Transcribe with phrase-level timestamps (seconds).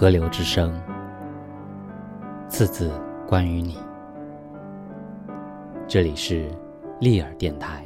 [0.00, 0.80] 河流之声，
[2.48, 2.88] 次次
[3.26, 3.76] 关于你。
[5.88, 6.48] 这里是
[7.00, 7.84] 利尔电台。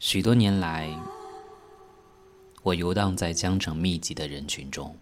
[0.00, 0.91] 许多年来，
[2.62, 4.96] 我游荡在江城密集的人群中，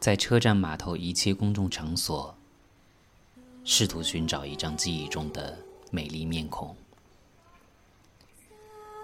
[0.00, 2.34] 在车站、码头一切公众场所，
[3.62, 5.54] 试图寻找一张记忆中的
[5.90, 6.74] 美丽面孔。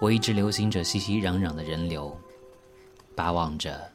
[0.01, 2.19] 我一直流行着熙熙攘攘的人流，
[3.15, 3.91] 巴望着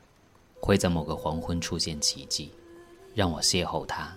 [0.61, 2.53] 会在某个黄昏出现奇迹，
[3.13, 4.15] 让我邂逅他，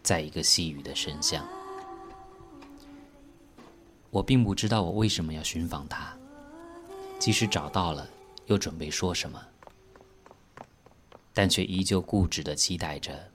[0.00, 1.44] 在一个细雨的深巷。
[4.10, 6.16] 我并不知道我为什么要寻访他，
[7.20, 8.08] 即使找到了，
[8.46, 9.46] 又准备说什么，
[11.34, 13.30] 但却依旧固执的期待着，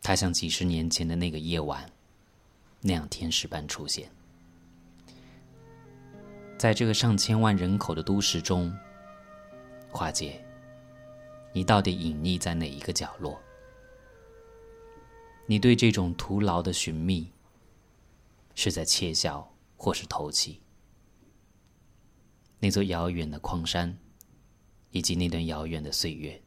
[0.00, 1.84] 他像几十年前的那个夜晚，
[2.80, 4.08] 那样天使般出现。
[6.56, 8.72] 在这个上千万人口的都市中，
[9.90, 10.40] 花姐，
[11.52, 13.36] 你到底隐匿在哪一个角落？
[15.44, 17.32] 你对这种徒劳的寻觅，
[18.54, 19.52] 是在窃笑？
[19.76, 20.60] 或是投弃
[22.64, 23.98] 那座遥远的矿山，
[24.92, 26.40] 以及那段遥远的岁月，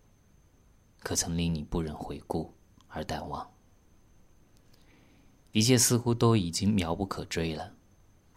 [1.00, 2.54] 可曾令你不忍回顾
[2.88, 3.46] 而淡忘？
[5.52, 7.70] 一切似乎都已经渺不可追了，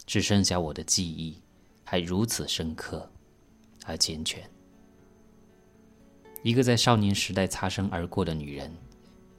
[0.05, 1.41] 只剩下我的记忆
[1.85, 3.09] 还如此深刻
[3.85, 4.43] 而健全。
[6.43, 8.75] 一个在少年时代擦身而过的女人，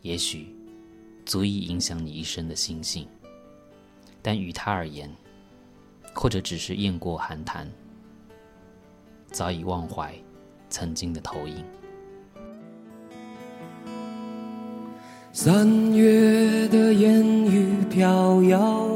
[0.01, 0.57] 也许
[1.27, 3.07] 足以影响你一生的心性，
[4.23, 5.15] 但于她而言，
[6.15, 7.71] 或者只是雁过寒潭，
[9.31, 10.15] 早已忘怀
[10.69, 11.65] 曾经的投影。
[15.33, 18.89] 三月的烟雨飘摇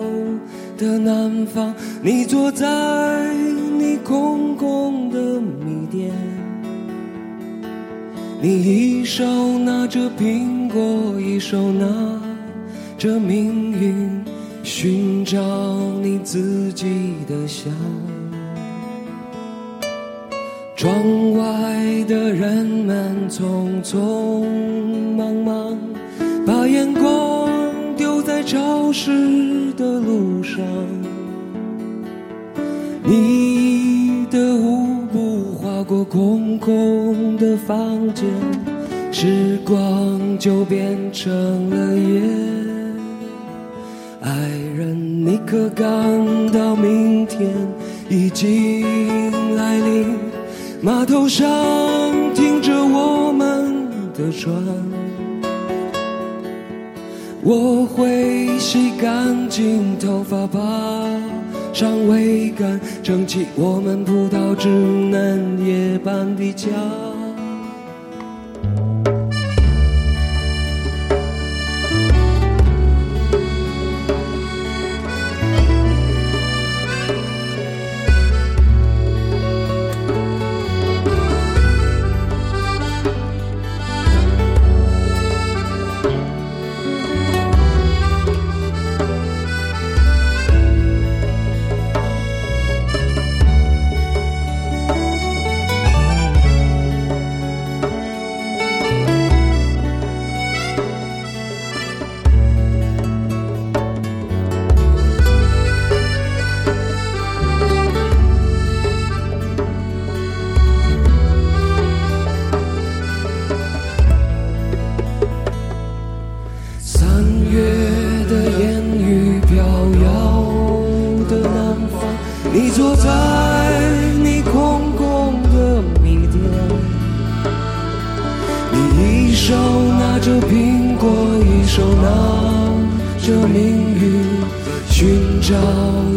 [0.76, 6.12] 的南方，你坐在你空空的米店，
[8.42, 9.24] 你一手
[9.58, 12.20] 拿着苹果，一手拿
[12.98, 14.24] 着命运。
[14.64, 15.38] 寻找
[16.00, 17.70] 你自己的香。
[20.84, 24.44] 窗外的人们匆匆
[25.16, 25.78] 忙忙，
[26.46, 27.48] 把眼光
[27.96, 30.62] 丢在潮湿的路上。
[33.02, 38.26] 你的舞步划过空空的房间，
[39.10, 42.20] 时光就变成了夜。
[44.20, 45.86] 爱人，你可感
[46.52, 47.50] 到明天
[48.10, 50.23] 已经来临？
[50.84, 51.48] 码头上
[52.34, 54.54] 停着我们的船，
[57.42, 60.60] 我会洗干净头发，爬
[61.72, 66.68] 上桅杆，撑起我们葡萄枝嫩叶般的家。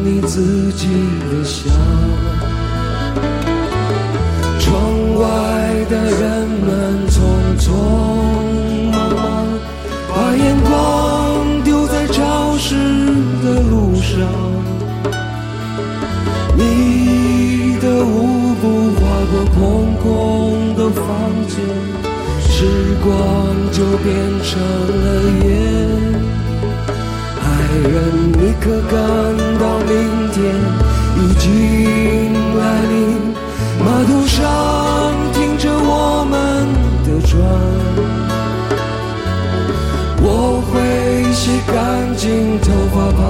[0.10, 0.88] 你自己
[1.30, 1.70] 的香。
[4.58, 4.74] 窗
[5.20, 5.26] 外
[5.90, 7.20] 的人们匆
[7.60, 7.66] 匆
[8.90, 9.20] 忙忙，
[10.08, 12.74] 把眼光丢在潮湿
[13.44, 14.16] 的路上。
[16.56, 21.06] 你的舞步划过空空的房
[21.50, 21.60] 间，
[22.50, 23.12] 时光
[23.74, 24.58] 就变成
[24.88, 25.06] 了
[25.44, 26.07] 烟。
[27.78, 28.98] 爱人你可感
[29.60, 29.94] 到明
[30.32, 30.38] 天
[31.16, 32.98] 已经来临。
[33.80, 36.34] 码头上停着我们
[37.06, 37.38] 的船
[40.24, 40.26] 我
[40.66, 43.22] 会洗干净头发爬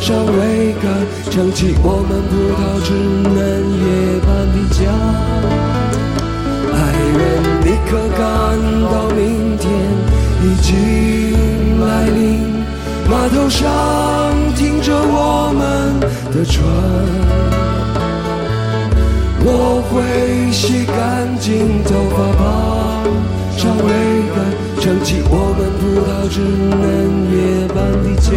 [0.00, 0.84] 上桅杆
[1.30, 2.88] 撑起我们葡萄枝
[3.28, 3.36] 嫩
[3.84, 3.84] 叶
[4.24, 4.80] 般的家
[6.72, 6.76] 爱
[7.18, 7.20] 人
[7.60, 8.22] 你可感
[8.90, 9.20] 到明
[9.58, 9.62] 天
[10.42, 12.53] 已经来临
[13.14, 13.64] 码头上
[14.56, 16.00] 停着我们
[16.32, 16.66] 的船，
[19.44, 20.92] 我会洗干
[21.38, 22.42] 净头发，把
[23.56, 23.82] 尚未
[24.34, 24.36] 干，
[24.80, 26.40] 撑起我们葡萄枝
[26.80, 26.82] 嫩
[27.30, 27.34] 叶
[27.68, 28.32] 般的家。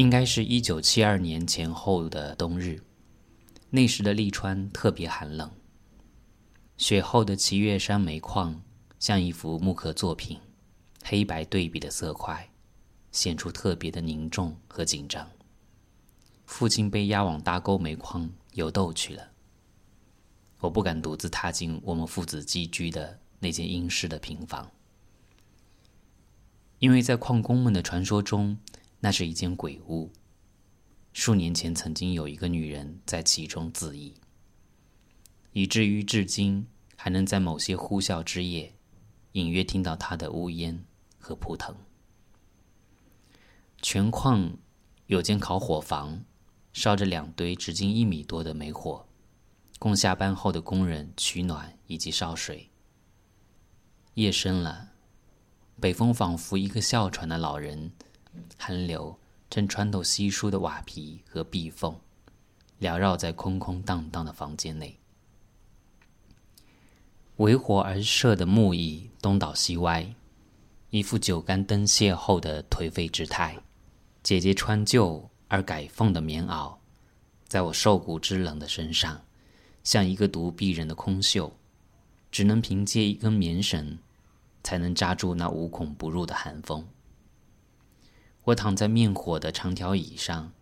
[0.00, 2.82] 应该是一九七二年前后的冬日，
[3.68, 5.50] 那时的利川特别寒冷。
[6.78, 8.62] 雪后的齐岳山煤矿
[8.98, 10.40] 像一幅木刻作品，
[11.04, 12.48] 黑白对比的色块，
[13.12, 15.30] 显出特别的凝重和紧张。
[16.46, 19.28] 父亲被押往大沟煤矿游斗去了，
[20.60, 24.70] 我不敢独自踏进我们父子寄居的那间阴湿的平房，
[26.78, 28.56] 因为在矿工们的传说中。
[29.00, 30.10] 那是一间鬼屋。
[31.12, 34.14] 数年前，曾经有一个女人在其中自缢，
[35.52, 36.66] 以至于至今
[36.96, 38.72] 还能在某些呼啸之夜，
[39.32, 40.84] 隐约听到她的呜咽
[41.18, 41.74] 和扑腾。
[43.82, 44.56] 全矿
[45.06, 46.22] 有间烤火房，
[46.72, 49.08] 烧着两堆直径一米多的煤火，
[49.78, 52.70] 供下班后的工人取暖以及烧水。
[54.14, 54.90] 夜深了，
[55.80, 57.90] 北风仿佛一个哮喘的老人。
[58.56, 61.94] 寒流正穿透稀疏的瓦皮和壁缝，
[62.80, 64.96] 缭绕在空空荡荡的房间内。
[67.36, 70.14] 围火而设的木椅东倒西歪，
[70.90, 73.56] 一副酒干灯泄后的颓废之态。
[74.22, 76.74] 姐姐穿旧而改缝的棉袄，
[77.48, 79.18] 在我瘦骨之冷的身上，
[79.82, 81.50] 像一个独臂人的空袖，
[82.30, 83.98] 只能凭借一根棉绳，
[84.62, 86.86] 才能扎住那无孔不入的寒风。
[88.44, 90.52] 我躺在面火的长条椅上，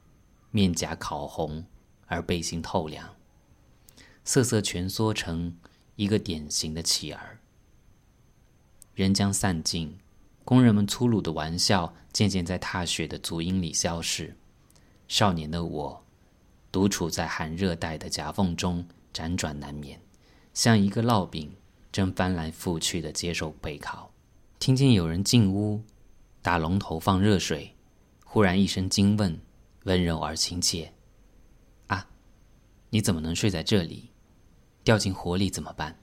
[0.50, 1.64] 面颊烤红，
[2.06, 3.14] 而背心透凉，
[4.25, 5.56] 瑟瑟蜷缩成
[5.96, 7.38] 一个典型的乞儿。
[8.94, 9.96] 人将散尽，
[10.44, 14.36] 工人们粗鲁的玩笑渐渐在踏雪的足音里消逝。
[15.06, 16.04] 少年的我，
[16.72, 18.84] 独处在寒热带的夹缝中，
[19.14, 20.00] 辗转难眠，
[20.52, 21.54] 像一个烙饼，
[21.92, 24.10] 正翻来覆去的接受备考。
[24.58, 25.81] 听见有人进屋。
[26.40, 27.75] 打龙头放热水，
[28.25, 29.38] 忽然一声惊问，
[29.85, 30.90] 温柔而亲切
[31.88, 32.06] ：“啊，
[32.90, 34.08] 你怎么能睡在这里？
[34.85, 35.94] 掉进火里怎么办？”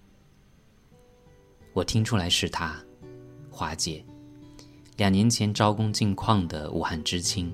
[1.73, 2.75] 我听出来是他，
[3.49, 4.03] 华姐，
[4.97, 7.53] 两年前招工进矿的武汉知青，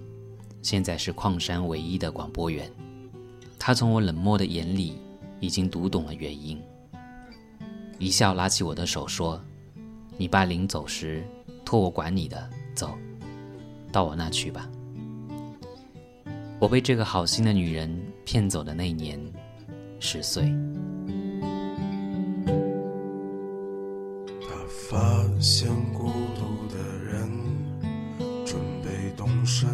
[0.61, 2.71] 现在是矿山唯一的广播员。
[3.57, 4.97] 他从我冷漠的眼里
[5.39, 6.61] 已经读懂了原因，
[7.99, 9.39] 一笑拉起我的手说
[10.17, 11.23] ：“你爸临走时
[11.63, 12.97] 托我管你的。”走，
[13.91, 14.69] 到我那去吧。
[16.59, 17.89] 我被这个好心的女人
[18.23, 19.19] 骗走的那年，
[19.99, 20.43] 十岁。
[24.41, 24.49] 他
[24.89, 27.27] 发现孤独的人
[28.45, 29.67] 准备动身，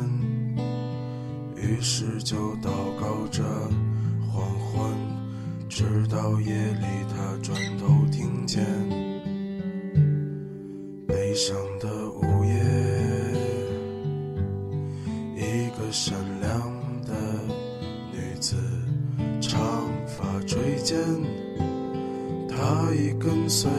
[1.56, 3.44] 于是就祷告着
[4.32, 4.90] 黄昏，
[5.68, 8.64] 直到夜里他转头听见
[11.06, 11.56] 悲伤
[20.88, 20.98] 间
[22.48, 23.70] 它已跟随。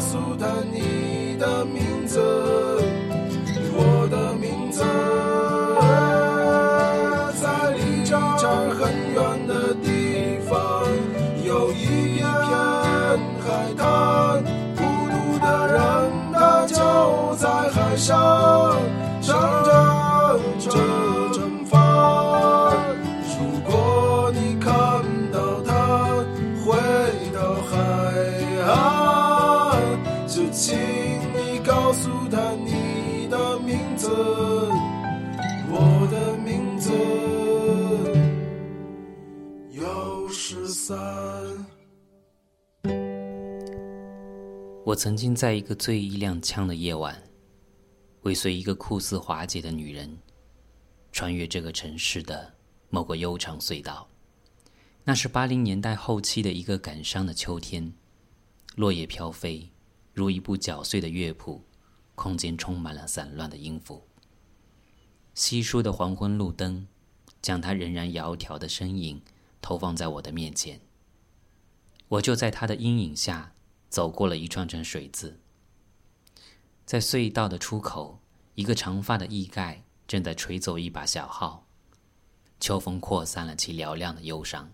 [0.00, 2.79] 告诉他你的名字，
[44.90, 47.22] 我曾经在一个醉意踉跄的夜晚，
[48.22, 50.18] 尾随一个酷似华姐的女人，
[51.12, 52.54] 穿越这个城市的
[52.88, 54.08] 某个悠长隧道。
[55.04, 57.92] 那是八零年代后期的一个感伤的秋天，
[58.74, 59.70] 落叶飘飞，
[60.12, 61.62] 如一部搅碎的乐谱，
[62.16, 64.02] 空间充满了散乱的音符。
[65.34, 66.88] 稀疏的黄昏路灯，
[67.40, 69.22] 将她仍然窈窕的身影
[69.62, 70.80] 投放在我的面前。
[72.08, 73.52] 我就在她的阴影下。
[73.90, 75.38] 走过了一串串水渍，
[76.86, 78.20] 在隧道的出口，
[78.54, 81.66] 一个长发的艺盖正在吹奏一把小号。
[82.60, 84.70] 秋风扩散了其嘹亮的忧伤，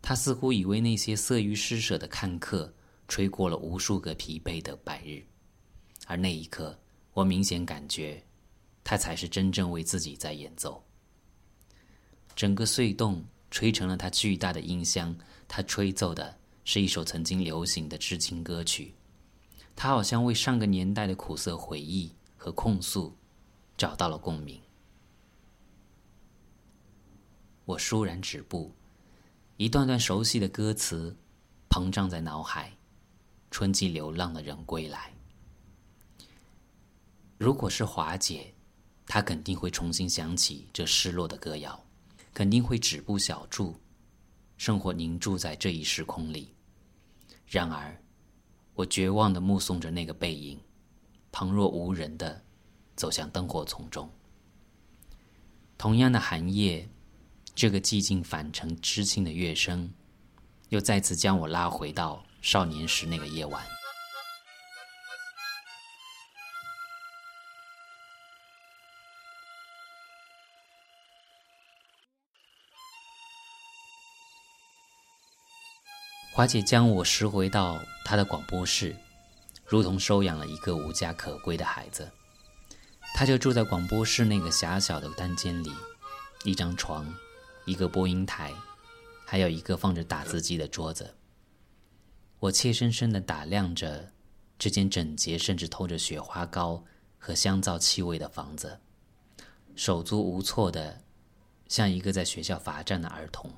[0.00, 2.72] 他似乎以为那些色欲施舍的看客
[3.06, 5.22] 吹过了无数个疲惫的白日，
[6.06, 6.78] 而那一刻，
[7.12, 8.24] 我明显感觉，
[8.82, 10.82] 他才是真正为自己在演奏。
[12.34, 15.14] 整个隧洞吹成了他巨大的音箱，
[15.46, 16.38] 他吹奏的。
[16.70, 18.92] 是一首曾经流行的知情歌曲，
[19.74, 23.16] 它好像为上个年代的苦涩回忆和控诉
[23.74, 24.60] 找到了共鸣。
[27.64, 28.70] 我倏然止步，
[29.56, 31.16] 一段段熟悉的歌词
[31.70, 32.70] 膨胀在脑海。
[33.50, 35.10] 春季流浪的人归来。
[37.38, 38.52] 如果是华姐，
[39.06, 41.82] 她肯定会重新想起这失落的歌谣，
[42.34, 43.74] 肯定会止步小住，
[44.58, 46.52] 生活凝住在这一时空里。
[47.50, 48.02] 然而，
[48.74, 50.60] 我绝望的目送着那个背影，
[51.32, 52.42] 旁若无人的
[52.94, 54.10] 走向灯火丛中。
[55.78, 56.88] 同样的寒夜，
[57.54, 59.90] 这个寂静返程知青的乐声，
[60.68, 63.77] 又再次将我拉回到少年时那个夜晚。
[76.38, 78.94] 华姐将我拾回到她的广播室，
[79.66, 82.08] 如同收养了一个无家可归的孩子。
[83.12, 85.72] 她就住在广播室那个狭小的单间里，
[86.44, 87.12] 一张床，
[87.64, 88.54] 一个播音台，
[89.26, 91.12] 还有一个放着打字机的桌子。
[92.38, 94.12] 我怯生生地打量着
[94.56, 96.84] 这间整洁甚至透着雪花膏
[97.18, 98.78] 和香皂气味的房子，
[99.74, 101.00] 手足无措的，
[101.66, 103.52] 像一个在学校罚站的儿童。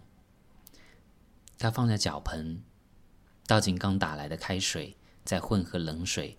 [1.59, 2.63] 他放下脚盆，
[3.51, 6.39] 倒进刚打来的开水，再混合冷水，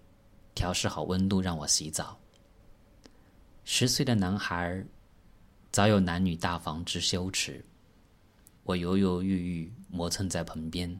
[0.55, 2.17] 调试好温度让我洗澡。
[3.65, 4.81] 十岁的男孩
[5.73, 7.65] 早有男女大防之羞耻，
[8.63, 10.97] 我犹犹豫豫磨蹭在盆边，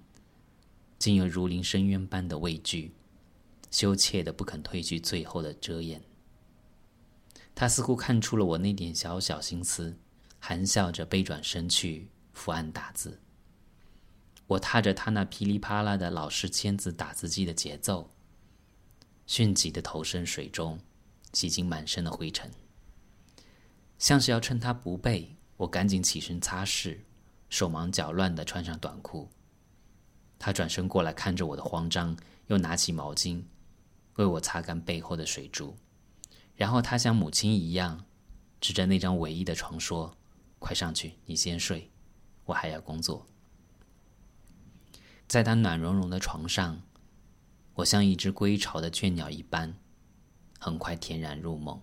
[1.00, 2.94] 竟有如临深渊般的畏惧，
[3.72, 6.02] 羞怯的不肯褪去最后的遮掩。
[7.56, 9.98] 他似乎看出了我那点小小心思，
[10.40, 13.18] 含笑着背转身去伏案打字。
[14.52, 18.10] 我踏着他那噼里啪啦的老式签字打字机的节奏，
[19.26, 20.78] 迅疾的投身水中，
[21.32, 22.52] 洗净满身的灰尘。
[23.98, 27.00] 像是要趁他不备，我赶紧起身擦拭，
[27.50, 29.30] 手忙脚乱的穿上短裤。
[30.38, 32.18] 他转身过来看着我的慌张，
[32.48, 33.42] 又拿起毛巾
[34.16, 35.78] 为我擦干背后的水珠。
[36.58, 38.04] 然后他像母亲一样，
[38.60, 40.14] 指着那张唯一的床说
[40.60, 41.90] ：“快上去，你先睡，
[42.44, 43.26] 我还要工作。”
[45.32, 46.82] 在他暖融融的床上，
[47.76, 49.74] 我像一只归巢的倦鸟一般，
[50.60, 51.80] 很快恬然入梦。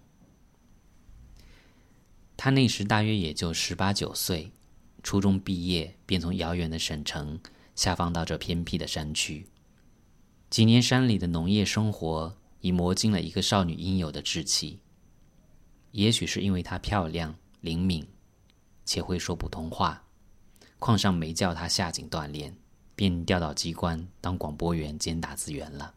[2.36, 4.52] 他那时大约也就十八九岁，
[5.02, 7.40] 初中毕业便从遥远的省城
[7.74, 9.46] 下放到这偏僻的山区，
[10.50, 12.36] 几年山里的农业生活。
[12.60, 14.80] 已磨尽了一个少女应有的志气。
[15.92, 18.06] 也许是因为她漂亮、灵敏，
[18.84, 20.04] 且会说普通话，
[20.78, 22.54] 矿上没叫她下井锻炼，
[22.98, 25.94] 便调到机关当广播员兼打字员了。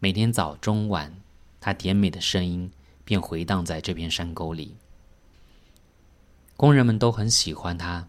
[0.00, 1.14] 每天早、中、晚，
[1.60, 2.68] 她甜美的声音
[3.04, 4.74] 便回荡在这片山沟里。
[6.56, 8.08] 工人们都很喜欢她，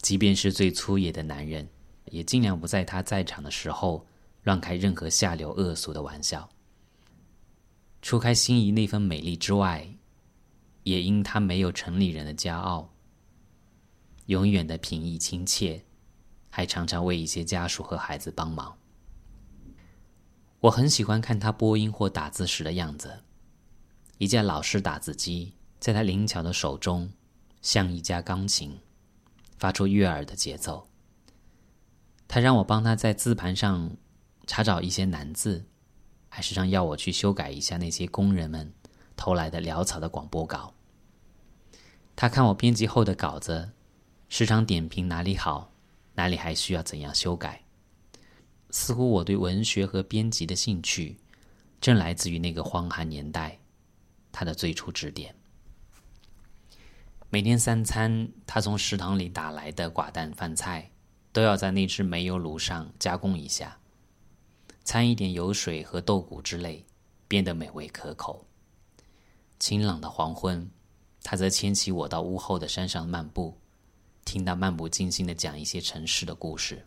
[0.00, 1.68] 即便是最粗野的男人，
[2.04, 4.06] 也尽量不在她在场的时候
[4.44, 6.48] 乱开任何下流恶俗的玩笑。
[8.00, 9.88] 除开心仪那份美丽之外，
[10.84, 12.88] 也因她没有城里人的骄傲，
[14.26, 15.82] 永远的平易亲切，
[16.58, 18.76] 还常常为一些家属和孩子帮忙。
[20.58, 23.22] 我很喜欢看他播音或打字时的样子，
[24.18, 27.12] 一架老式打字机在他灵巧的手中，
[27.62, 28.76] 像一架钢琴，
[29.56, 30.88] 发出悦耳的节奏。
[32.26, 33.92] 他让我帮他在字盘上
[34.48, 35.64] 查找一些难字。
[36.28, 38.74] 还时常要我去修改一下那些工人们
[39.16, 40.74] 偷来的潦草的广播稿。
[42.16, 43.70] 他看我编辑后的稿子，
[44.28, 45.70] 时常点评哪里好，
[46.18, 47.62] 哪里还需要怎样修改。
[48.70, 51.16] 似乎我对文学和编辑的兴趣，
[51.80, 53.56] 正来自于那个荒寒年代，
[54.32, 55.32] 他的最初指点。
[57.30, 60.90] 每天三餐，他从食堂里打来的寡淡饭菜，
[61.32, 63.78] 都要在那只煤油炉上加工一下。
[64.82, 66.84] 掺一点油水和豆鼓之类，
[67.28, 68.44] 变得美味可口。
[69.60, 70.68] 清朗的黄昏，
[71.22, 73.56] 他则牵起我到屋后的山上漫步，
[74.28, 76.84] 听他漫不经心的讲一些城市的故事，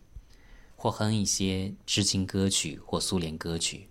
[0.76, 3.88] 或哼一些知青歌曲或苏联歌曲。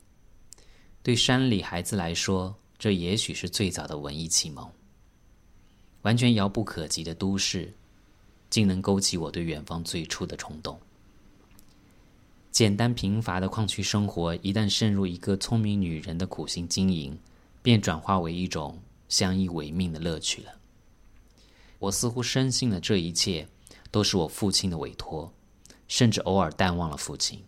[1.03, 4.65] 对山里孩子来说，这也许是最早的文艺启蒙。
[6.03, 7.73] 完全遥不可及的都市，
[8.49, 10.79] 竟能勾起我对远方最初的冲动。
[12.51, 17.19] 简单贫乏的矿区生活，一旦渗入一个聪明女人的苦心经营，
[17.61, 20.60] 便转化为一种相依为命的乐趣了。
[21.81, 23.47] 我似乎深信了这一切
[23.89, 25.33] 都是我父亲的委托，
[25.87, 27.43] 甚至偶尔淡忘了父亲，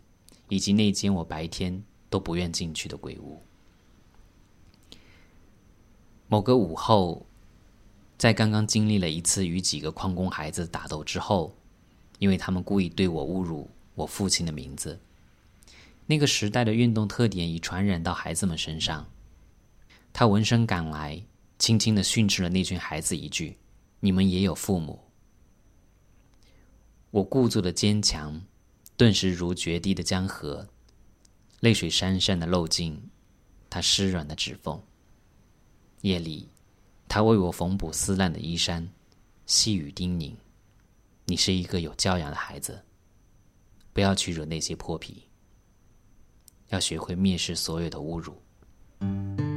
[0.49, 3.39] 以及那间我白天都不愿进去的鬼屋。
[6.27, 7.23] 某个午后，
[8.17, 11.55] 在刚刚经历了一次与几个矿工孩子打斗之后，
[12.17, 13.69] 因为他们故意对我侮辱。
[13.95, 14.99] 我父亲的名字。
[16.07, 19.05] 那个时代的运动特点已传染到孩子们身上。
[20.11, 21.23] 他闻声赶来，
[21.59, 23.55] 轻轻的训斥了那群孩子一句
[24.03, 24.99] ：“你们也有父母。”
[27.09, 28.41] 我故作的坚强，
[28.97, 30.67] 顿时如决堤的江河，
[31.61, 33.01] 泪水潸潸的漏进
[33.69, 34.77] 他湿软的指缝。
[36.01, 36.49] 夜里，
[37.07, 38.85] 他为我缝补撕烂的衣衫，
[39.45, 40.35] 细语叮咛
[41.23, 42.83] ：“你是一个有教养的孩子。”
[43.93, 45.23] 不要去惹那些泼皮，
[46.69, 49.52] 要学会蔑视所有的侮辱。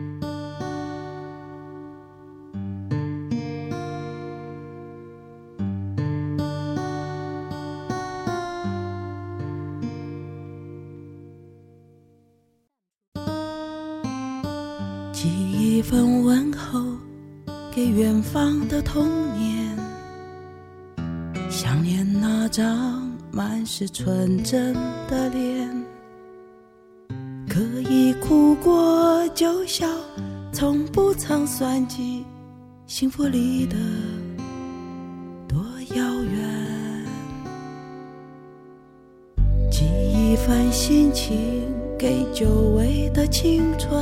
[15.77, 16.81] 一份问候
[17.71, 19.77] 给远方的童年，
[21.51, 23.05] 想念那张。
[23.31, 24.73] 满是纯真
[25.11, 25.85] 的脸，
[27.47, 27.61] 可
[27.91, 29.87] 以哭过就笑，
[30.51, 32.25] 从不曾算计
[32.87, 33.77] 幸福离得
[35.47, 35.59] 多
[35.95, 37.05] 遥远。
[39.71, 41.37] 寄一份心情
[41.99, 43.93] 给久违的青春，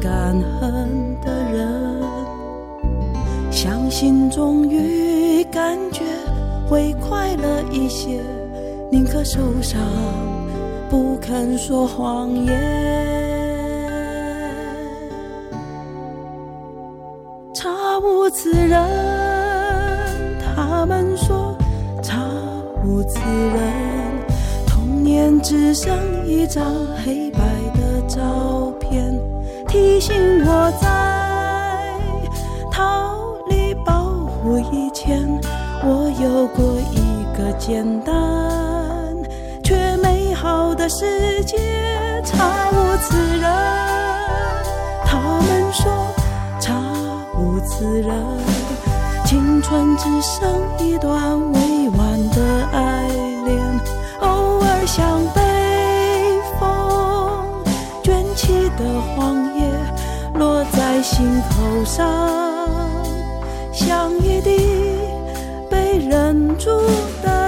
[0.00, 2.02] 敢爱敢恨的人，
[3.50, 6.02] 相信终于感觉
[6.68, 8.20] 会快乐一些，
[8.90, 9.80] 宁可受伤，
[10.90, 12.54] 不肯说谎言。
[17.54, 18.80] 查无此人，
[20.40, 21.56] 他们说
[22.02, 22.22] 查
[22.84, 23.58] 无此人。
[24.66, 25.92] 童年只剩
[26.26, 26.64] 一张
[27.04, 27.38] 黑白
[27.74, 28.20] 的照，
[29.68, 30.14] 提醒
[30.46, 30.88] 我在
[32.72, 33.14] 逃
[33.48, 35.28] 离保护以前，
[35.84, 38.14] 我有过一个简单
[39.62, 41.58] 却美好的世界。
[42.24, 43.50] 查无此人，
[45.04, 45.92] 他们说
[46.60, 46.74] 查
[47.36, 48.14] 无此人。
[49.24, 53.06] 青春只剩一段未完的爱
[53.44, 53.80] 恋，
[54.20, 55.40] 偶尔像被
[56.58, 57.62] 风
[58.02, 58.84] 卷起的，
[61.18, 62.06] 心口上，
[63.72, 65.00] 像一滴
[65.68, 66.70] 被忍住
[67.20, 67.47] 的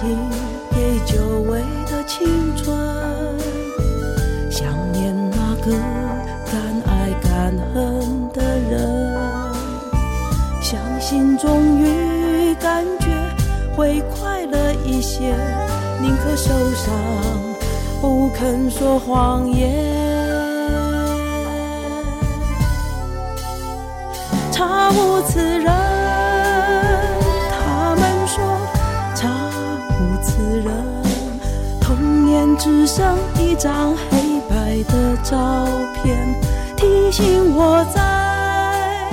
[0.00, 0.16] 情
[0.70, 2.78] 给久违的青春，
[4.48, 5.72] 想念那个
[6.46, 6.54] 敢
[6.86, 8.72] 爱敢恨的人，
[10.62, 13.08] 相信终于感觉
[13.76, 15.34] 会快乐一些，
[16.00, 16.94] 宁可受伤，
[18.00, 19.74] 不肯说谎言。
[24.52, 25.72] 查无此人，
[32.58, 35.66] 只剩一张黑白的照
[36.02, 36.34] 片，
[36.76, 39.08] 提醒我在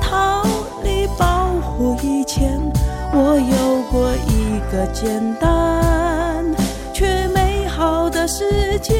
[0.00, 0.44] 逃
[0.84, 2.60] 离保护以前，
[3.12, 6.44] 我有过一个简单
[6.92, 8.94] 却美好的世界。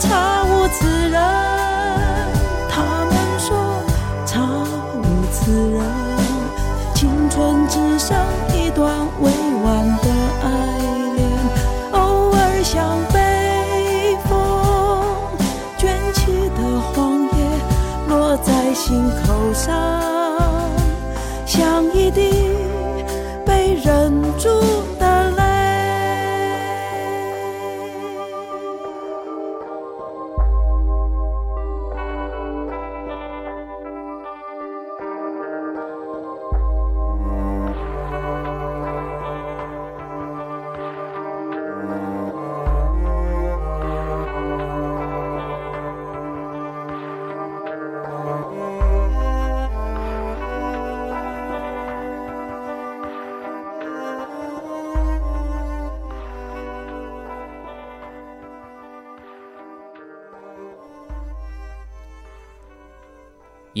[0.00, 1.22] 查无此人，
[2.68, 3.80] 他们说
[4.26, 4.40] 查
[4.98, 5.80] 无此人，
[6.94, 8.16] 青春只剩
[18.94, 19.74] 心口上，
[21.44, 22.53] 像一滴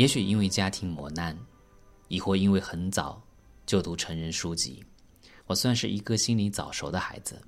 [0.04, 1.34] 也许因为家庭磨难，
[2.08, 3.22] 亦或因为很早
[3.64, 4.84] 就读成人书籍，
[5.46, 7.40] 我算是一个心里早熟的孩子。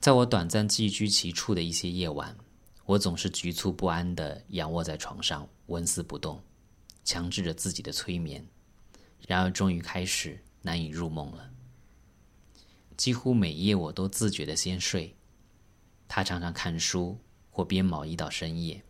[0.00, 2.34] 在我短暂寄居其处的一些夜晚，
[2.86, 6.42] 我总是局促不安地仰卧在床上，纹丝不动，
[7.04, 8.42] 强制着自己的催眠。
[9.28, 11.50] 然而，终于开始难以入梦了。
[12.96, 15.14] 几乎每夜我都自觉地先睡，
[16.08, 17.18] 他常常看书
[17.50, 18.82] 或编毛衣到深夜，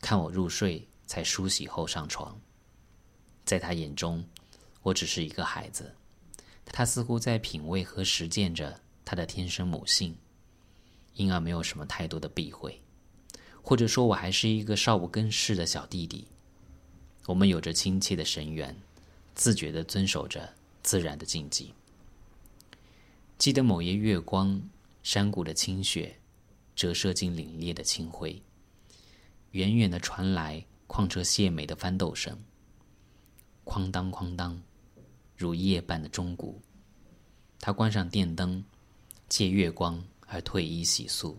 [0.00, 2.38] 看我入睡才梳洗后上床。
[3.44, 4.24] 在他眼中，
[4.82, 5.94] 我只是一个孩子，
[6.64, 10.16] 他似乎在品味和实践着他的天生母性，
[11.14, 12.80] 因而没有什么太多的避讳，
[13.62, 16.26] 或者说我还是一个少不更事的小弟弟。
[17.26, 18.76] 我们有着亲切的神缘，
[19.34, 21.72] 自觉地遵守着自然的禁忌。
[23.38, 24.60] 记得某夜月光，
[25.02, 26.16] 山谷的清雪
[26.74, 28.40] 折射进凛冽的清辉，
[29.50, 32.38] 远远的传来矿车卸煤的翻斗声，
[33.64, 34.62] 哐当哐当，
[35.36, 36.60] 如夜半的钟鼓。
[37.58, 38.64] 他关上电灯，
[39.28, 41.36] 借月光而退衣洗漱。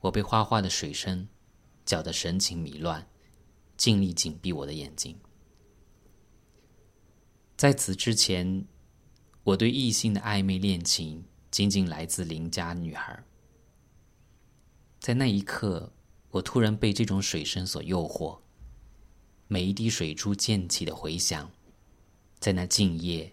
[0.00, 1.26] 我被哗哗的水声
[1.86, 3.06] 搅得神情迷乱，
[3.76, 5.18] 尽力紧闭我的眼睛。
[7.56, 8.66] 在此之前，
[9.44, 13.24] 我对异性的暧昧恋情仅仅来自邻家女孩。
[15.00, 15.92] 在那一刻，
[16.34, 18.40] 我突然被这种水声所诱惑，
[19.46, 21.48] 每一滴水珠溅起的回响，
[22.40, 23.32] 在那静夜，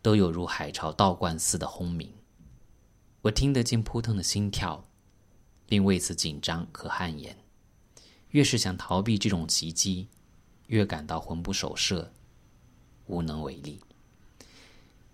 [0.00, 2.10] 都有如海潮倒灌似的轰鸣。
[3.20, 4.88] 我听得见扑腾的心跳，
[5.66, 7.36] 并为此紧张和汗颜。
[8.30, 10.08] 越是想逃避这种袭击，
[10.68, 12.10] 越感到魂不守舍，
[13.04, 13.80] 无能为力。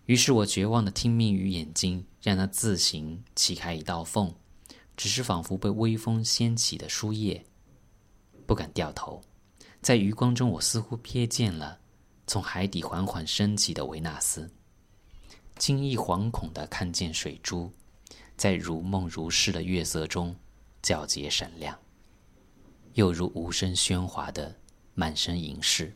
[0.04, 4.32] 于是我绝望的听命于眼睛，让它自行砌开一道缝，
[4.96, 7.44] 只是仿佛被微风掀起的书页，
[8.46, 9.20] 不敢掉头。
[9.82, 11.78] 在余光中，我似乎瞥见了
[12.26, 14.50] 从海底缓缓升起的维纳斯，
[15.56, 17.70] 惊异惶恐的看见水珠。
[18.36, 20.34] 在如梦如诗的月色中，
[20.82, 21.78] 皎洁闪亮，
[22.94, 24.54] 又如无声喧哗的
[24.94, 25.94] 满身银饰。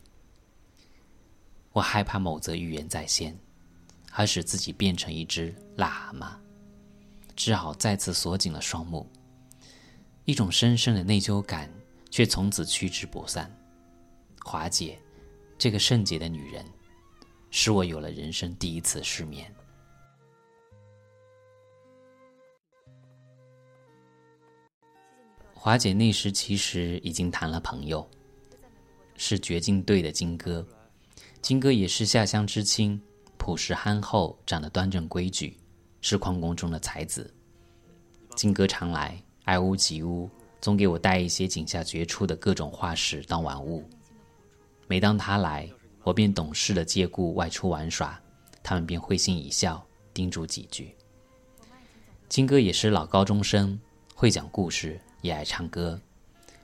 [1.71, 3.37] 我害怕某则预言再现，
[4.11, 6.35] 而使自己变成一只癞蛤蟆，
[7.35, 9.09] 只好再次锁紧了双目。
[10.25, 11.69] 一种深深的内疚感
[12.09, 13.51] 却从此驱之不散。
[14.43, 14.99] 华姐，
[15.57, 16.65] 这个圣洁的女人，
[17.49, 19.53] 使我有了人生第一次失眠。
[25.53, 28.09] 华姐那时其实已经谈了朋友，
[29.15, 30.65] 是掘金队的金哥。
[31.39, 32.99] 金哥也是下乡知青，
[33.37, 35.55] 朴实憨厚，长得端正规矩，
[36.01, 37.33] 是矿工中的才子。
[38.35, 43.87] 金哥常来，爱屋及乌，总给我带一些井下掘出的各种化石当玩物。
[44.87, 45.69] 每当他来，
[46.03, 48.19] 我便懂事的借故外出玩耍，
[48.61, 50.95] 他们便会心一笑，叮嘱几句。
[52.27, 53.79] 金哥也是老高中生，
[54.15, 54.99] 会讲故事。
[55.21, 56.01] 也爱唱歌，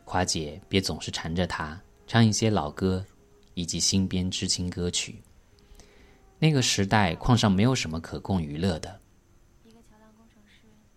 [0.03, 3.05] 华姐别总是缠着他唱一些老歌，
[3.53, 5.21] 以及新编知青歌曲。
[6.39, 8.99] 那个时代，矿上没有什么可供娱乐的。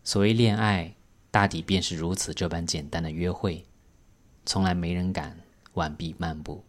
[0.02, 0.94] 所谓恋爱，
[1.30, 3.64] 大抵便是如此这般简单的约会，
[4.46, 5.38] 从来没人敢
[5.74, 6.64] 挽臂漫步。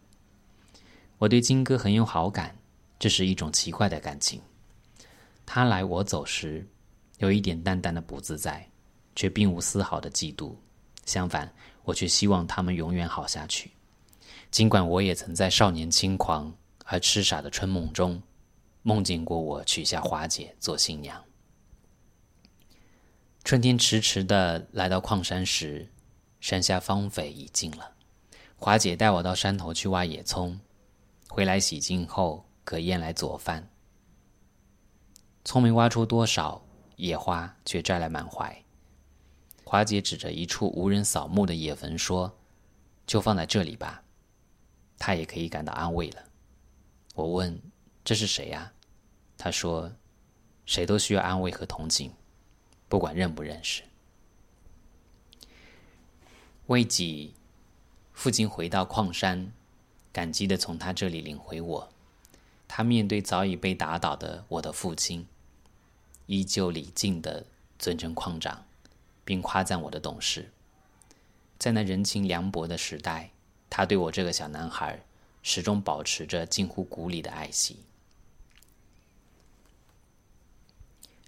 [1.18, 2.56] 我对金哥很有好感，
[3.00, 4.42] 这是一种奇怪的感情。
[5.46, 6.68] 他来我走时，
[7.18, 8.68] 有一点淡淡的不自在，
[9.16, 10.54] 却并无丝毫的嫉妒。
[11.06, 11.52] 相反，
[11.84, 13.72] 我却希望他们永远好下去。
[14.52, 16.54] 尽管我也曾在少年轻狂
[16.86, 18.22] 而痴傻的春梦中，
[18.84, 21.24] 梦见过我娶下华姐做新娘。
[23.44, 25.90] 春天迟迟的来到矿山时，
[26.40, 27.92] 山下荒废已尽了。
[28.56, 30.60] 华姐带我到山头去挖野葱，
[31.28, 33.68] 回来洗净后可腌来做饭。
[35.44, 36.64] 葱没挖出多少，
[36.96, 38.64] 野花却摘来满怀。
[39.66, 42.32] 华姐指着一处无人扫墓的野坟说
[43.08, 44.04] ：“就放在这里吧，
[45.00, 46.24] 她也可以感到安慰了。”
[47.16, 47.60] 我问
[48.06, 48.72] ：“这是谁呀？”
[49.36, 49.92] 她说
[50.66, 52.14] ：“谁都需要安慰和同情，
[52.92, 53.84] 不管认不认识。”
[56.68, 57.34] 未几，
[58.12, 59.52] 父亲回到矿山，
[60.12, 61.90] 感激的从他这里领回我。
[62.68, 65.26] 他面对早已被打倒的我的父亲，
[66.26, 67.46] 依旧礼敬的
[67.80, 68.66] 尊称矿长。
[69.24, 70.52] 并夸赞我的懂事。
[71.58, 73.30] 在那人情凉薄的时代，
[73.70, 75.00] 他对我这个小男孩
[75.44, 77.78] 始终保持着近乎骨里的爱惜。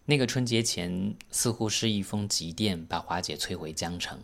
[0.05, 4.21] 那个春节前，似乎是一封急电把华姐催回江城。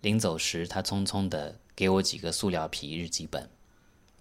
[0.00, 3.48] 临走时，他匆匆的给我几个塑料皮日记本，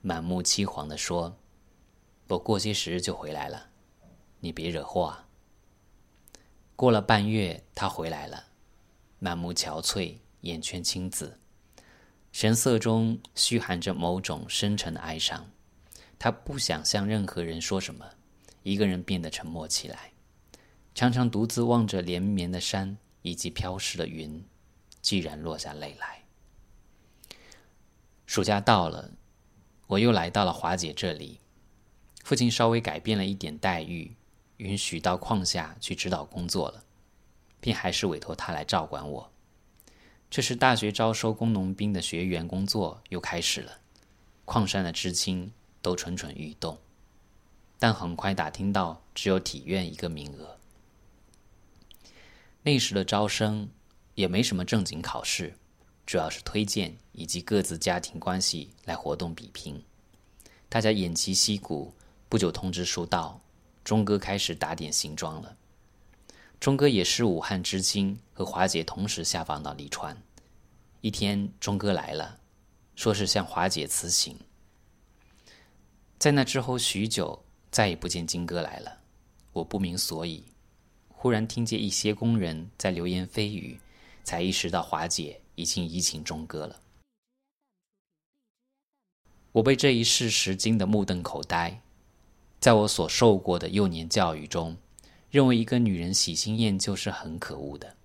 [0.03, 1.35] 满目凄惶的说
[2.29, 3.69] ：“我过些时日就回来了，
[4.41, 5.27] 你别惹祸啊。”
[6.77, 8.45] 过了半月，他回来了。
[9.17, 11.39] 满目憔悴，眼圈青紫，
[12.31, 15.49] 神色中虚含着某种深沉的哀伤。
[16.19, 18.05] 他不想向任何人说什么，
[18.61, 20.11] 一个人变得沉默起来，
[20.93, 24.43] 常常独自望着连绵的山以及飘逝的云，
[25.01, 26.23] 寂然落下泪来。
[28.25, 29.11] 暑假到了，
[29.87, 31.39] 我又来到了华姐这里。
[32.23, 34.15] 父亲稍微改变了一点待遇，
[34.57, 36.83] 允许到矿下去指导工作了。
[37.61, 39.31] 并还是委托他来照管我。
[40.29, 43.79] 这时，大学招收工农兵的学员工作又开始了，
[44.45, 46.77] 矿山的知青都蠢蠢欲动。
[47.77, 50.57] 但很快打听到，只有体院一个名额。
[52.63, 53.69] 那时的招生
[54.13, 55.55] 也没什么正经考试，
[56.05, 59.83] 主要是推荐以及各自家庭关系来活动比拼。
[60.69, 61.93] 大家偃旗息鼓，
[62.29, 63.41] 不久通知书到，
[63.83, 65.57] 钟哥开始打点行装了。
[66.59, 70.15] 钟哥也是武汉知青，和华姐同时下放到利川。
[71.01, 72.39] 一天，钟哥来了，
[72.95, 74.37] 说是向华姐辞行。
[76.19, 78.99] 在那之后许久，再也不见金哥来了，
[79.53, 80.45] 我不明所以。
[81.21, 83.79] 忽然听见一些工人在流言蜚语，
[84.23, 86.81] 才意识到华姐已经移情钟哥了。
[89.51, 91.79] 我被这一事实惊得目瞪口呆。
[92.59, 94.75] 在我所受过的幼年教育中，
[95.29, 97.95] 认为一个女人喜新厌旧是很可恶的。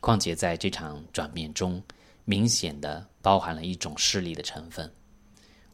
[0.00, 1.80] 况且在这场转变中，
[2.24, 4.92] 明显的包含了一种势力的成分。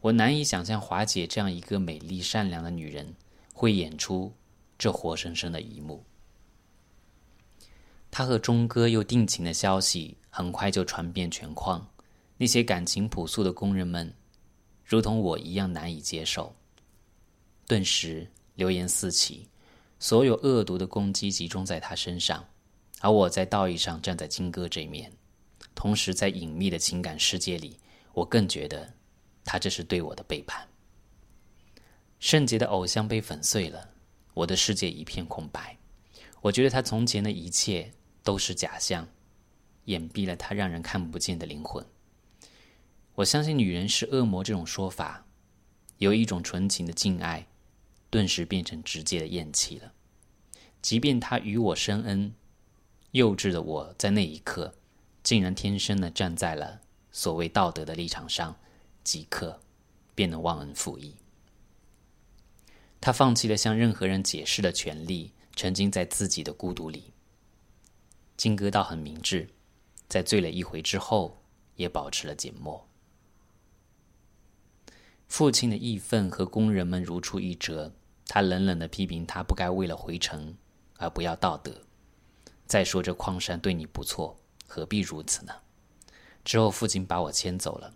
[0.01, 3.15] 我难以想象华姐这样一个美丽善良的女人，
[3.53, 4.31] 会演出
[4.77, 6.03] 这活生生的一幕。
[8.17, 11.85] 他和钟哥又定情的消息很快就传遍全矿，
[12.37, 14.15] 那些感情朴素的工人们，
[14.85, 16.55] 如同我一样难以接受。
[17.67, 19.49] 顿时流言四起，
[19.99, 22.41] 所有恶毒的攻击集中在他身上，
[23.01, 25.11] 而我在道义上站在金哥这面。
[25.75, 27.77] 同时，在隐秘的情感世界里，
[28.13, 28.93] 我更觉得
[29.43, 30.65] 他这是对我的背叛。
[32.21, 33.89] 圣洁的偶像被粉碎了，
[34.33, 35.77] 我的世界一片空白。
[36.39, 37.91] 我觉得他从前的一切
[38.25, 39.07] 都是假象，
[39.85, 41.85] 掩蔽了他让人看不见的灵魂。
[43.13, 45.25] 我相信女人是恶魔这种说法，
[45.99, 47.47] 有一种纯情的敬爱。
[48.09, 49.91] 顿时变成直接的厌弃了。
[50.81, 52.33] 即便他与我深恩，
[53.11, 54.73] 幼稚的我在那一刻，
[55.21, 56.79] 竟然天生的站在了
[57.11, 58.55] 所谓道德的立场上，
[59.03, 59.59] 即刻
[60.13, 61.15] 便能忘恩负义。
[63.01, 67.11] 他放弃了向任何人解释的权利，沉浸在自己的孤独里。
[68.37, 69.49] 金哥倒很明智，
[70.07, 71.41] 在醉了一回之后，
[71.75, 72.87] 也保持了缄默。
[75.27, 77.91] 父亲的义愤和工人们如出一辙。
[78.27, 80.57] 他冷冷的批评他不该为了回城
[80.97, 81.71] 而不要道德。
[82.65, 85.53] 再说这矿山对你不错，何必如此呢？
[86.43, 87.93] 之后父亲把我牵走了，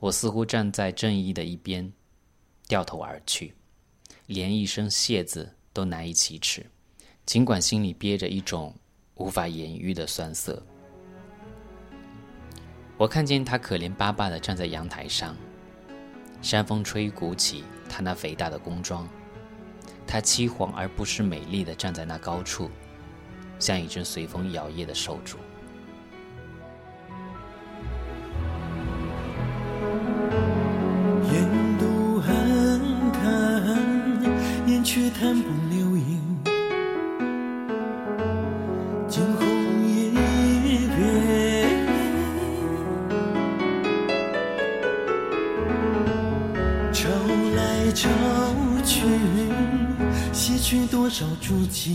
[0.00, 1.90] 我似乎站在正义的一边，
[2.68, 3.54] 掉头而去，
[4.26, 6.66] 连一声谢字都难以启齿，
[7.24, 8.74] 尽管心里憋着一种
[9.18, 10.60] 无法言喻的酸涩。
[12.96, 15.36] 我看见他可怜巴巴的站在阳台上，
[16.40, 19.06] 山风吹鼓起他那肥大的工装。
[20.06, 22.70] 他凄黄而不失美丽的站在那高处，
[23.58, 25.36] 像一只随风摇曳的瘦猪。
[31.30, 32.32] 烟都寒
[33.12, 36.27] 看，烟却弹不流影。
[50.70, 51.92] 去多少足迹，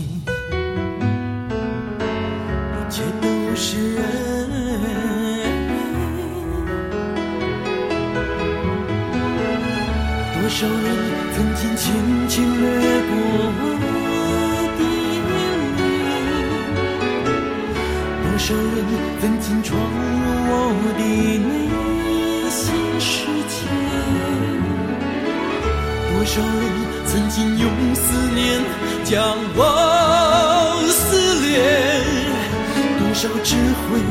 [2.90, 4.02] 切都是人。
[10.34, 10.86] 多少人
[11.36, 11.86] 曾经轻
[12.28, 12.66] 轻掠
[13.06, 13.14] 过
[13.60, 13.62] 我
[14.74, 14.82] 的
[15.22, 15.22] 脸，
[18.24, 18.76] 多少人
[19.20, 20.12] 曾经闯入
[20.50, 20.52] 我
[20.98, 21.00] 的
[21.38, 21.48] 内
[22.50, 23.06] 心世
[23.46, 23.54] 界，
[26.12, 26.93] 多少人。
[27.14, 28.02] 曾经用思
[28.34, 28.60] 念
[29.04, 31.54] 将我撕裂，
[32.98, 34.02] 多少智慧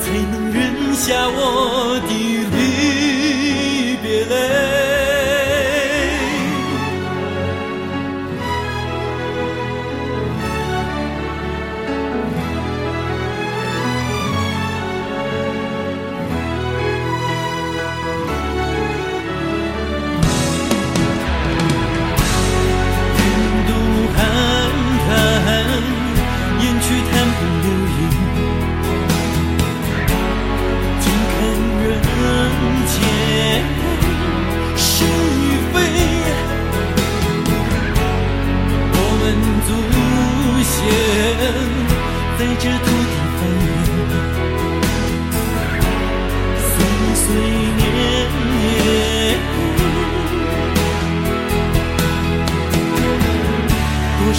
[0.00, 2.10] 才能忍下我的
[2.52, 4.81] 离别泪？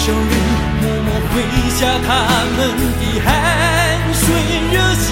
[0.06, 0.28] 多少人
[0.82, 1.34] 默默挥
[1.70, 2.08] 下他
[2.58, 2.60] 们
[3.00, 3.26] 的汗
[4.12, 4.20] 水
[4.70, 5.08] 热血，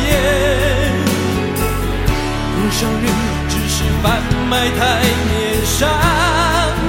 [2.53, 3.05] 多少人
[3.49, 4.21] 只是贩
[4.51, 5.33] 卖太面
[5.65, 5.89] 上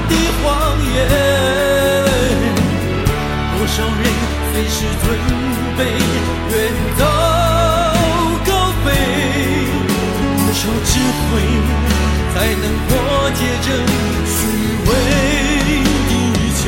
[0.09, 0.11] 的
[0.43, 0.43] 谎
[0.93, 0.99] 言，
[3.55, 4.03] 多少人
[4.51, 5.07] 随时准
[5.77, 5.79] 备
[6.51, 6.53] 远
[6.97, 7.01] 走
[8.45, 8.51] 高
[8.83, 8.85] 飞，
[10.43, 10.91] 多少智
[11.29, 11.31] 慧
[12.33, 12.91] 才能破
[13.33, 13.67] 解这
[14.27, 14.35] 虚
[14.87, 14.91] 伪
[16.09, 16.63] 的一切。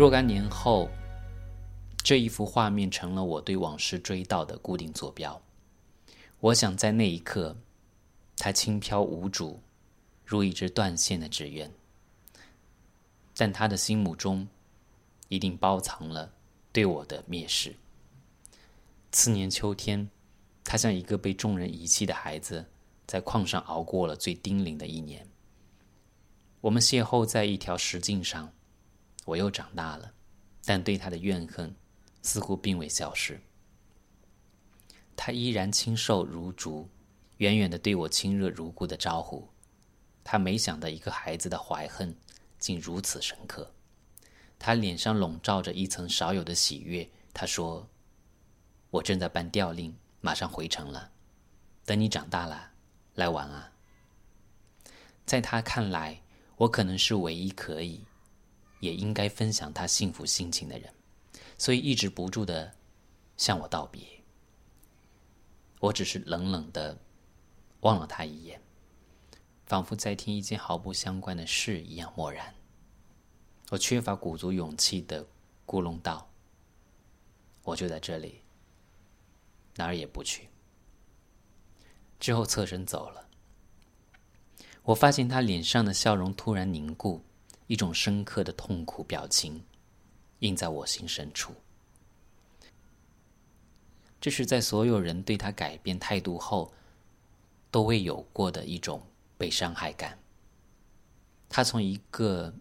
[0.00, 0.88] 若干年后，
[2.02, 5.38] 这一幅画面成了我对往事追悼的固定坐标。
[6.38, 7.54] 我想在那一刻，
[8.38, 9.60] 它轻飘无主，
[10.24, 11.70] 如一只断线的纸鸢。
[13.36, 14.48] 但他的心目中，
[15.28, 16.32] 一定包藏了
[16.72, 17.76] 对我的蔑视。
[19.12, 20.08] 次年秋天，
[20.64, 22.64] 他像一个被众人遗弃的孩子，
[23.06, 25.28] 在矿上熬过了最丁咛的一年。
[26.62, 28.50] 我们邂逅在一条石径上。
[29.30, 30.12] 我又长大了，
[30.64, 31.72] 但对他的怨恨
[32.20, 33.40] 似乎并未消失。
[35.14, 36.88] 他依然清瘦如竹，
[37.36, 39.48] 远远的对我亲热如故的招呼。
[40.24, 42.12] 他没想到一个孩子的怀恨
[42.58, 43.72] 竟如此深刻。
[44.58, 47.08] 他脸上笼罩着一层少有的喜悦。
[47.32, 47.88] 他说
[48.90, 51.12] ：“我正在办调令，马上回城了。
[51.84, 52.72] 等你长大了，
[53.14, 53.72] 来玩啊。”
[55.24, 56.20] 在他看来，
[56.56, 58.04] 我可能是唯一可以。
[58.80, 60.92] 也应该分享他幸福心情的人，
[61.56, 62.74] 所以抑制不住的
[63.36, 64.02] 向我道别。
[65.78, 66.98] 我只是冷冷的
[67.80, 68.60] 望了他一眼，
[69.66, 72.54] 仿佛在听一件毫不相关的事一样漠然。
[73.70, 75.24] 我缺乏鼓足勇气的
[75.66, 76.28] 咕哝道
[77.62, 78.42] ：“我就在这里，
[79.76, 80.48] 哪儿也不去。”
[82.18, 83.28] 之后侧身走了。
[84.82, 87.22] 我发现他脸上的笑容突然凝固。
[87.70, 89.62] 一种深刻的痛苦表情
[90.40, 91.54] 印在我心深处，
[94.20, 96.72] 这是在所有人对他改变态度后
[97.70, 99.00] 都未有过的一种
[99.38, 100.18] 被伤害感。
[101.48, 102.52] 他从一个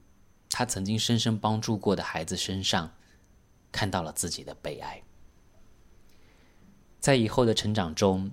[0.47, 2.91] 他曾经深深帮助过的孩子身上
[3.71, 5.01] 看到了自己的悲哀。
[6.99, 8.29] 在以后的成长中，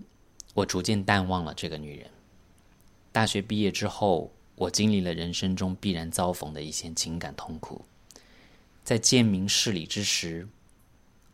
[0.52, 2.10] 我逐渐淡忘了这个女人。
[3.12, 4.35] 大学毕业之后。
[4.56, 7.84] 我经历了人生中必然遭逢的一些情感痛苦，
[8.82, 10.48] 在见明事理之时，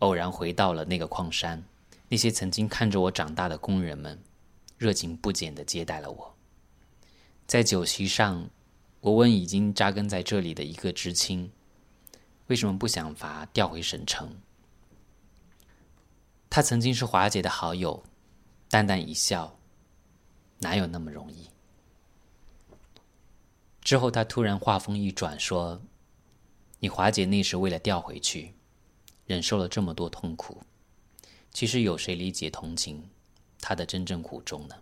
[0.01, 1.63] 偶然回到了那个矿山，
[2.09, 4.21] 那些曾经看着我长大的工人们，
[4.77, 6.35] 热情不减地接待了我。
[7.47, 8.51] 在酒席上，
[9.01, 11.53] 我问已经扎根在这里的一个知青，
[12.49, 14.37] 为什么不想法调回省城？
[16.51, 18.03] 他曾经是华姐的好友，
[18.69, 19.57] 淡淡一笑，
[20.59, 21.52] 哪有那么容易？
[23.83, 25.83] 之后，他突然话锋一转，说
[26.79, 28.55] ：“你华姐那时为了调回去，
[29.27, 30.63] 忍受了这么多痛苦，
[31.53, 33.03] 其实有谁理解同情
[33.61, 34.77] 她的真正苦衷呢？”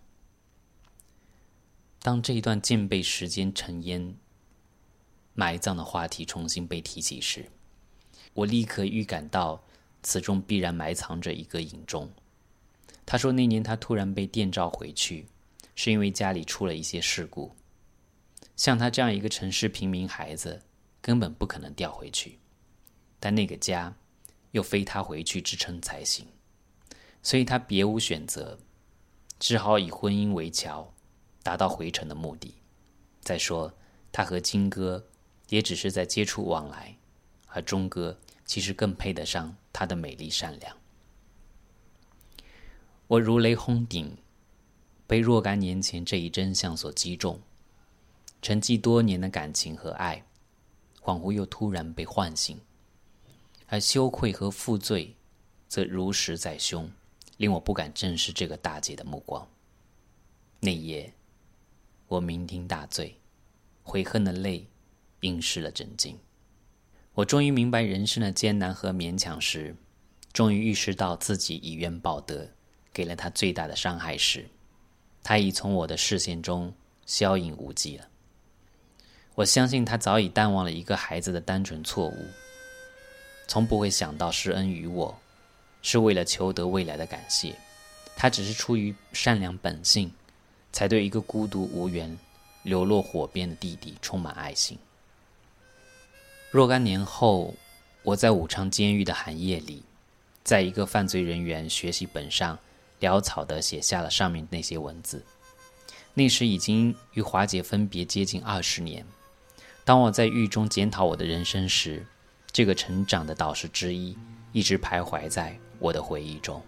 [2.03, 4.15] 当这一段渐被时间尘烟
[5.35, 7.51] 埋葬的话题重新被提起时，
[8.35, 9.63] 我立刻预感到
[10.03, 12.09] 此中必然埋藏着一个隐衷。
[13.07, 15.27] 他说，那年他突然被电召回去，
[15.75, 17.51] 是因为家里出了一些事故。
[18.61, 20.61] 像他这样一个城市平民孩子，
[21.01, 22.39] 根本不可能调回去，
[23.19, 23.97] 但那个家
[24.51, 26.27] 又非他回去支撑才行，
[27.23, 28.59] 所以他别无选择，
[29.39, 30.93] 只好以婚姻为桥，
[31.43, 32.53] 达到回城的目的。
[33.23, 33.73] 再说，
[34.13, 35.07] 他和金哥
[35.49, 36.95] 也只是在接触往来，
[37.47, 40.77] 而钟哥其实更配得上他的美丽善良。
[43.07, 44.19] 我如雷轰顶，
[45.07, 47.41] 被若干年前这一真相所击中。
[48.43, 50.25] 沉寂多年的感情和爱，
[51.01, 52.59] 恍惚又突然被唤醒，
[53.67, 55.15] 而羞愧和负罪，
[55.69, 56.91] 则如实在胸，
[57.37, 59.47] 令我不敢正视这个大姐的目光。
[60.59, 61.13] 那夜，
[62.09, 63.17] 我酩酊大醉，
[63.83, 64.67] 悔恨的泪
[65.21, 66.17] 淋湿了枕巾。
[67.15, 69.77] 我终于明白人生的艰难和勉强时，
[70.33, 72.49] 终于意识到自己以怨报德，
[72.93, 74.49] 给了他最大的伤害时，
[75.23, 76.73] 他已从我的视线中
[77.05, 78.10] 消隐无迹了。
[79.41, 82.27] 我相信他早已淡忘了一个孩子的单纯错误，
[83.49, 85.19] 从不会想到施恩于我，
[85.81, 87.57] 是为了求得未来的感谢。
[88.15, 90.13] 他只是出于善良本性，
[90.73, 92.15] 才对一个孤独无援、
[92.65, 94.77] 流落火边的弟弟充满爱心。
[96.51, 97.55] 若干年后，
[98.03, 99.83] 我在武昌监狱的寒夜里，
[100.45, 102.59] 在一个犯罪人员学习本上
[103.01, 105.25] 潦草地写下了上面那些文字。
[106.13, 109.03] 那时已经与华姐分别接近二十年。
[109.91, 112.07] 当我在狱中检讨我的人生时，
[112.53, 114.17] 这个成长的导师之一
[114.53, 116.63] 一直徘徊在我的回忆中。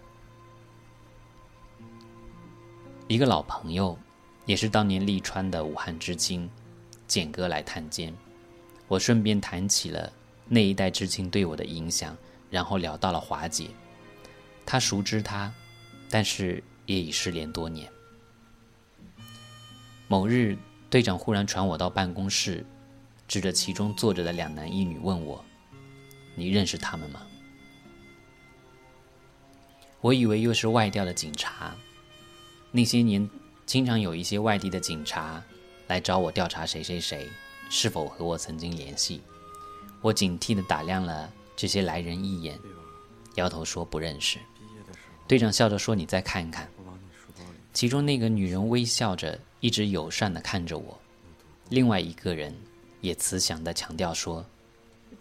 [3.06, 3.96] 一个老朋友，
[4.44, 6.50] 也是当年利川的武汉知青，
[7.06, 8.12] 简哥来探监，
[8.88, 10.12] 我顺便谈起了
[10.48, 12.16] 那一代知青对我的影响，
[12.50, 13.68] 然后聊到了华姐。
[14.66, 15.54] 他熟知他，
[16.10, 17.88] 但是也已失联多年。
[20.08, 20.58] 某日，
[20.90, 22.66] 队长忽然传我到办公室，
[23.32, 25.42] 指着其中坐着的两男一女问我
[26.36, 27.22] ：“你认识他们吗？”
[30.02, 31.74] 我以为又是外调的警察。
[32.70, 33.26] 那些年，
[33.64, 35.42] 经常有一些外地的警察
[35.86, 37.26] 来找我调查谁谁谁
[37.70, 39.22] 是否和我曾经联系。
[40.02, 42.60] 我警惕地打量了这些来人一眼，
[43.36, 44.38] 摇头说不认识。
[45.26, 46.68] 队长笑着说：“你再看看。”
[47.72, 50.98] 其中那个女人微笑着，一直友善地看着我；
[51.70, 52.54] 另外一个人
[53.02, 54.42] 也慈祥地强调说：“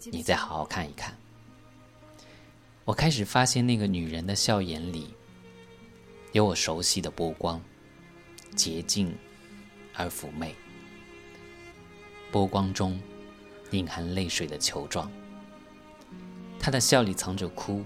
[0.10, 1.14] 你再好好看一看。”
[2.86, 5.14] 我开始发现那个女人的笑眼里。
[6.32, 7.62] 有我熟悉的波光，
[8.56, 9.14] 洁净
[9.94, 10.56] 而妩媚。
[12.32, 12.98] 波光中
[13.72, 15.12] 隐含泪水的球状。
[16.58, 17.84] 她的笑里藏着哭。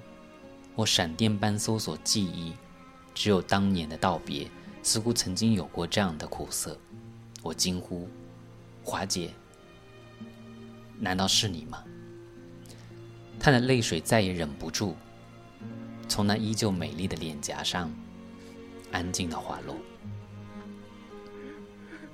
[0.76, 2.54] 我闪电般搜索记忆，
[3.16, 4.48] 只有当年的道别，
[4.84, 6.78] 似乎曾经有过这样的苦涩。
[7.41, 8.08] 我惊呼
[8.84, 9.34] ：“华姐，
[11.00, 11.84] 难道是你吗？”
[13.39, 14.96] 他的泪水再也忍不住，
[16.08, 17.91] 从那依旧美丽的脸颊上。
[18.91, 19.76] 安静的滑落。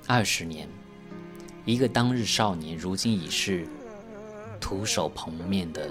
[0.08, 0.68] 二十年，
[1.64, 3.68] 一个当日少年，如今已是
[4.60, 5.88] 徒手捧面的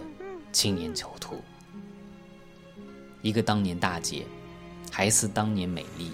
[0.51, 1.37] 青年囚徒；
[3.21, 4.25] 一个当年大姐，
[4.91, 6.11] 还似当年美丽。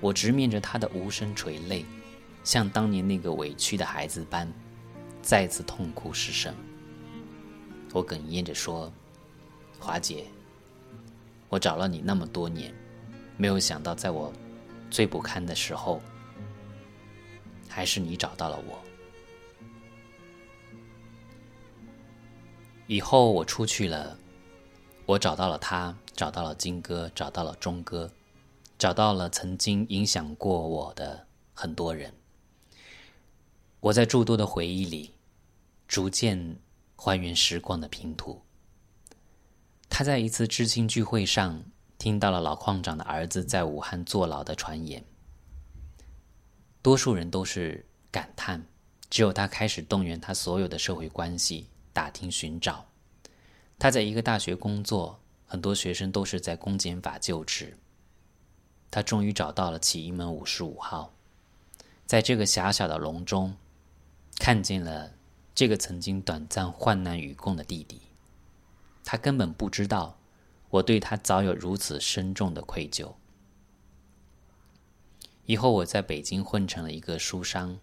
[0.00, 1.84] 我直面着她的无声垂泪，
[2.44, 4.48] 像当年那个委屈的孩子般，
[5.22, 6.54] 再次痛哭失声。
[7.92, 8.92] 我哽咽着说
[9.78, 10.26] ：“华姐，
[11.48, 12.74] 我找了你那么多年。”
[13.38, 14.32] 没有想到，在我
[14.90, 16.00] 最不堪的时候，
[17.68, 18.78] 还是你找到了我。
[22.86, 24.16] 以后我出去了，
[25.06, 28.10] 我找到了他，找到了金哥，找到了钟哥，
[28.78, 32.12] 找到了曾经影响过我的很多人。
[33.82, 35.10] 我在诸多的回忆里，
[35.88, 36.56] 逐渐
[36.96, 38.40] 还原时光的拼图。
[39.90, 41.62] 他在一次知青聚会上。
[41.98, 45.04] 听到了老矿长的儿子在武汉坐牢的传言，
[46.82, 48.66] 多数人都是感叹，
[49.08, 52.84] 只有他开始动员他所有的社会关系，打听寻找。
[53.78, 57.78] 他在一个大学工作，很多学生都是在公检法就职。
[58.90, 61.12] 他终于找到了起义门五十五号，
[62.04, 63.54] 在这个狭小的笼中，
[64.44, 65.12] 看见了
[65.54, 68.00] 这个曾经短暂患难与共的弟弟。
[69.04, 70.18] 他根本不知道。
[70.68, 73.12] 我对他早有如此深重的愧疚。
[75.44, 77.78] 以后我在北京混成了一个书商，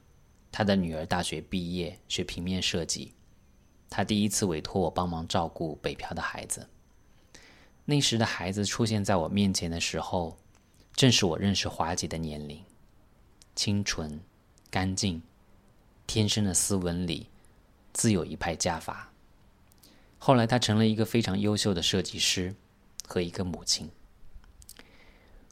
[0.52, 3.14] 他的女儿大学毕业学平面设计，
[3.90, 6.68] 他第一次委托我帮忙照顾北漂的孩子。
[7.86, 10.38] 那时的孩子出现在我面前的时候，
[10.92, 12.66] 正是我认识华姐的年龄，
[13.56, 14.20] 清纯、
[14.72, 15.22] 干净，
[16.10, 17.30] 天生的斯文里
[17.94, 19.12] 自有一派家法。
[20.18, 22.56] 后来他成了一个非常优秀的设计师。
[23.12, 23.90] 和一个母亲，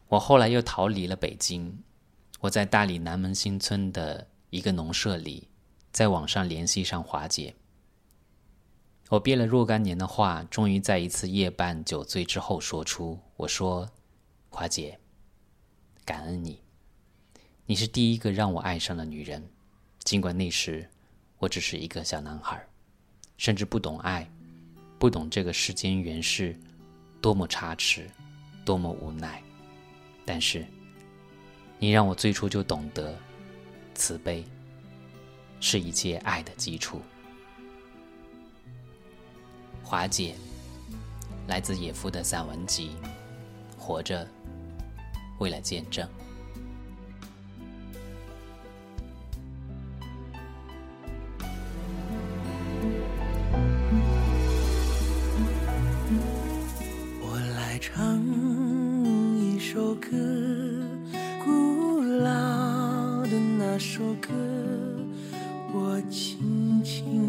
[0.10, 1.80] 我后来又逃离了北京。
[2.42, 5.48] 我在大理南门新村的一个农舍里，
[5.92, 7.56] 在网上联系上华姐。
[9.10, 13.90] 我憋了若干年的话，终于在一次夜半酒醉之后说出：“我说，
[14.52, 15.00] 华姐，
[16.06, 16.62] 感恩你，
[17.66, 19.50] 你是第一个让我爱上的女人。
[20.08, 20.90] 尽管那时
[21.38, 22.66] 我只是一个小男孩，
[23.38, 24.26] 甚至不懂爱，
[24.98, 26.58] 不懂这个世间缘事。”
[27.20, 28.10] 多么差池，
[28.64, 29.44] 多么无奈，
[30.24, 30.66] 但是，
[31.78, 33.14] 你让我最初就懂得，
[33.96, 34.46] 慈悲
[35.60, 37.02] 是一切爱的基础。
[39.84, 40.36] 华姐，
[41.48, 42.92] 来自野夫的散文集
[43.78, 44.26] 《活着
[45.40, 46.08] 为了见证》。
[59.98, 60.10] 歌
[61.44, 64.30] 古老的那首歌
[65.74, 67.27] 我轻轻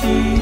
[0.00, 0.37] 你